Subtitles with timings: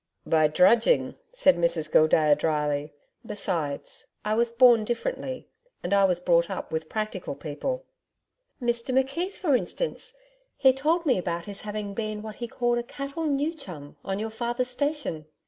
[0.25, 2.91] 'By drudging,' said Mrs Gildea dryly.
[3.23, 5.47] 'Besides, I was born differently.
[5.83, 7.85] And I was brought up with practical people.'
[8.59, 10.15] 'Mr McKeith, for instance.
[10.57, 14.17] He told me about his having been what he called a "cattle new chum" on
[14.17, 15.27] your father's station.'